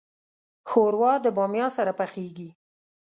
[0.69, 2.49] ښوروا د بامیا سره پخیږي.